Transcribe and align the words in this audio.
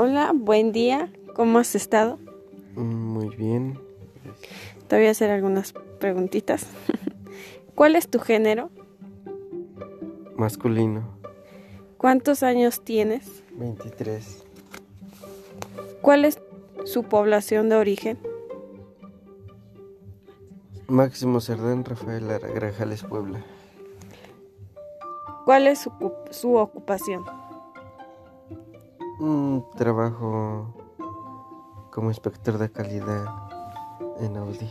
Hola, 0.00 0.30
buen 0.32 0.70
día. 0.70 1.12
¿Cómo 1.34 1.58
has 1.58 1.74
estado? 1.74 2.20
Muy 2.76 3.34
bien. 3.34 3.80
Te 4.86 4.96
voy 4.96 5.06
a 5.06 5.10
hacer 5.10 5.28
algunas 5.28 5.72
preguntitas. 5.98 6.68
¿Cuál 7.74 7.96
es 7.96 8.08
tu 8.08 8.20
género? 8.20 8.70
Masculino. 10.36 11.02
¿Cuántos 11.96 12.44
años 12.44 12.84
tienes? 12.84 13.42
23. 13.56 14.44
¿Cuál 16.00 16.26
es 16.26 16.40
su 16.84 17.02
población 17.02 17.68
de 17.68 17.74
origen? 17.74 18.18
Máximo 20.86 21.40
Cerdán, 21.40 21.84
Rafael 21.84 22.24
Grajales, 22.54 23.02
Puebla. 23.02 23.44
¿Cuál 25.44 25.66
es 25.66 25.80
su, 25.80 25.90
su 26.30 26.54
ocupación? 26.54 27.24
Un 29.18 29.64
trabajo 29.76 30.74
como 31.90 32.10
inspector 32.10 32.58
de 32.58 32.70
calidad 32.70 33.26
en 34.20 34.36
Audi. 34.36 34.70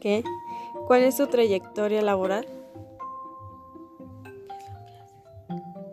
¿Qué? 0.00 0.24
¿Cuál 0.86 1.02
es 1.02 1.16
su 1.16 1.28
trayectoria 1.28 2.02
laboral? 2.02 2.46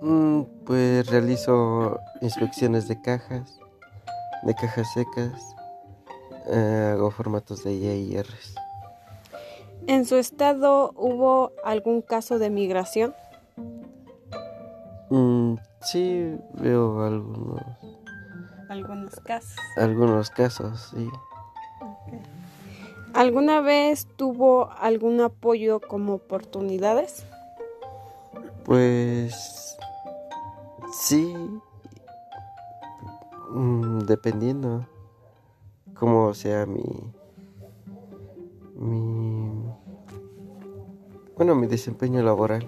Mm, 0.02 0.42
pues 0.66 1.06
realizo 1.08 2.00
inspecciones 2.22 2.88
de 2.88 3.00
cajas, 3.02 3.60
de 4.44 4.56
cajas 4.56 4.92
secas, 4.94 5.56
eh, 6.48 6.92
hago 6.94 7.12
formatos 7.12 7.64
de 7.64 7.76
IARs. 7.76 8.56
¿En 9.88 10.06
su 10.06 10.16
estado 10.16 10.94
hubo 10.96 11.52
algún 11.64 12.02
caso 12.02 12.40
de 12.40 12.50
migración? 12.50 13.14
Mm, 15.10 15.56
sí, 15.82 16.38
veo 16.54 17.04
algunos. 17.04 17.62
Algunos 18.70 19.16
casos. 19.22 19.58
Algunos 19.78 20.30
casos, 20.30 20.92
sí. 20.96 21.10
¿Alguna 23.14 23.62
vez 23.62 24.08
tuvo 24.18 24.70
algún 24.72 25.20
apoyo 25.22 25.80
como 25.80 26.14
oportunidades? 26.14 27.26
Pues 28.66 29.76
sí, 30.94 31.36
mm, 33.50 34.00
dependiendo 34.02 34.86
cómo 35.96 36.36
sea 36.36 36.68
mi, 36.68 36.84
mi, 38.76 39.64
bueno, 41.36 41.56
mi 41.56 41.66
desempeño 41.66 42.22
laboral. 42.22 42.68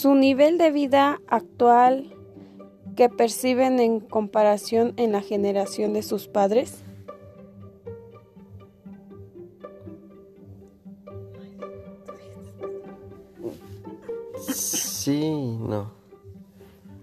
Su 0.00 0.14
nivel 0.14 0.58
de 0.58 0.70
vida 0.70 1.20
actual 1.26 2.14
que 2.94 3.08
perciben 3.08 3.80
en 3.80 3.98
comparación 3.98 4.94
en 4.96 5.10
la 5.10 5.22
generación 5.22 5.92
de 5.92 6.04
sus 6.04 6.28
padres? 6.28 6.84
Sí, 14.36 15.58
no. 15.58 15.90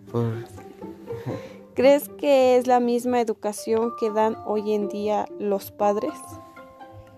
Por... 0.10 0.32
¿Crees 1.74 2.08
que 2.08 2.56
es 2.56 2.66
la 2.66 2.80
misma 2.80 3.20
educación 3.20 3.92
que 4.00 4.10
dan 4.10 4.38
hoy 4.46 4.72
en 4.72 4.88
día 4.88 5.28
los 5.38 5.70
padres? 5.70 6.14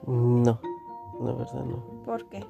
No, 0.07 0.59
la 1.21 1.33
verdad 1.33 1.63
no. 1.65 2.01
¿Por 2.03 2.27
qué? 2.29 2.43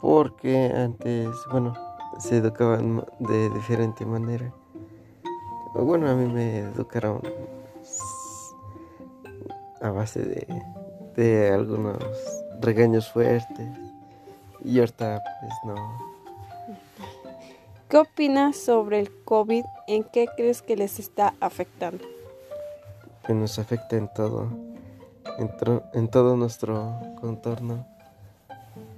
Porque 0.00 0.70
antes, 0.72 1.30
bueno, 1.50 1.74
se 2.18 2.36
educaban 2.36 3.04
de 3.18 3.50
diferente 3.50 4.04
manera. 4.04 4.52
Bueno, 5.74 6.10
a 6.10 6.14
mí 6.14 6.30
me 6.32 6.58
educaron 6.58 7.22
a 9.80 9.90
base 9.90 10.22
de, 10.22 10.62
de 11.14 11.52
algunos 11.52 11.98
regaños 12.60 13.10
fuertes. 13.10 13.68
Y 14.64 14.80
ahorita, 14.80 15.22
pues 15.40 15.52
no. 15.64 16.08
¿Qué 17.88 17.96
opinas 17.96 18.56
sobre 18.56 19.00
el 19.00 19.24
COVID? 19.24 19.64
¿En 19.86 20.04
qué 20.04 20.26
crees 20.36 20.62
que 20.62 20.76
les 20.76 20.98
está 20.98 21.34
afectando? 21.40 22.04
Que 23.26 23.34
nos 23.34 23.58
afecta 23.58 23.96
en 23.96 24.12
todo, 24.12 24.48
en, 25.38 25.50
en 25.94 26.08
todo 26.08 26.36
nuestro 26.36 26.98
contorno, 27.20 27.86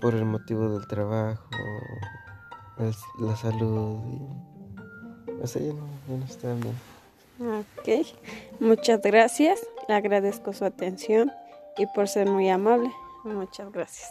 por 0.00 0.14
el 0.14 0.25
motivo 0.25 0.70
del 0.70 0.87
trabajo, 0.88 1.44
la, 3.18 3.36
salud. 3.36 3.98
Y, 4.06 5.42
o 5.42 5.46
sea, 5.46 5.62
ya 5.62 5.72
no, 5.72 5.86
ya 6.08 6.16
no 6.16 6.24
está 6.24 6.54
bien. 6.54 6.74
Ok, 7.41 8.06
muchas 8.60 9.00
gracias. 9.00 9.60
Le 9.88 9.94
agradezco 9.94 10.52
su 10.52 10.64
atención 10.64 11.32
y 11.76 11.86
por 11.86 12.08
ser 12.08 12.28
muy 12.28 12.48
amable. 12.48 12.90
Muchas 13.24 13.70
gracias. 13.72 14.10